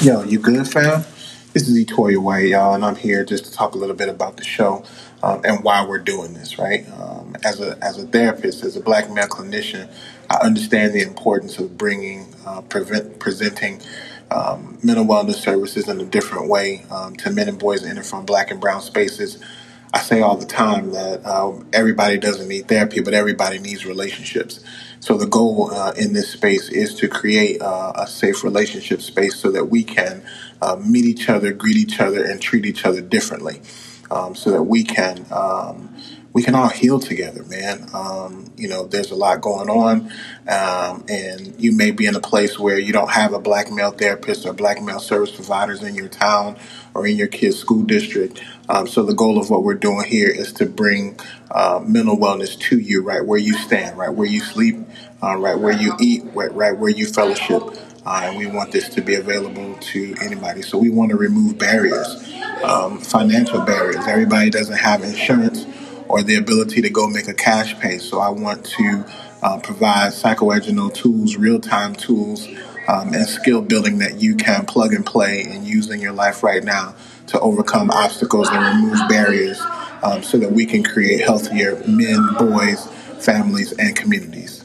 [0.00, 1.04] Yo, you good, fam?
[1.54, 4.36] This is Etoya White, y'all, and I'm here just to talk a little bit about
[4.36, 4.84] the show
[5.24, 6.56] um, and why we're doing this.
[6.56, 6.88] Right?
[7.00, 9.90] Um, as a as a therapist, as a black male clinician,
[10.30, 13.82] I understand the importance of bringing uh, prevent, presenting
[14.30, 18.06] um, mental wellness services in a different way um, to men and boys in and
[18.06, 19.42] from black and brown spaces.
[19.92, 24.62] I say all the time that um, everybody doesn't need therapy, but everybody needs relationships.
[25.00, 29.36] So the goal uh, in this space is to create uh, a safe relationship space
[29.36, 30.22] so that we can
[30.60, 33.62] uh, meet each other, greet each other, and treat each other differently,
[34.10, 35.94] um, so that we can um,
[36.32, 37.88] we can all heal together, man.
[37.94, 40.12] Um, you know, there's a lot going on,
[40.46, 43.90] um, and you may be in a place where you don't have a black male
[43.90, 46.56] therapist or black male service providers in your town
[46.94, 48.42] or in your kid's school district.
[48.68, 51.18] Um, so the goal of what we're doing here is to bring
[51.50, 54.76] uh, mental wellness to you, right where you stand, right where you sleep,
[55.22, 57.62] uh, right where you eat, right, right where you fellowship.
[58.04, 60.62] Uh, and we want this to be available to anybody.
[60.62, 64.06] So we want to remove barriers, um, financial barriers.
[64.06, 65.66] Everybody doesn't have insurance
[66.08, 67.98] or the ability to go make a cash pay.
[67.98, 69.04] So I want to
[69.42, 72.46] uh, provide psychoeducal tools, real time tools,
[72.88, 76.42] um, and skill building that you can plug and play and use in your life
[76.42, 76.94] right now
[77.28, 79.60] to overcome obstacles and remove barriers
[80.02, 82.86] um, so that we can create healthier men, boys,
[83.20, 84.57] families, and communities.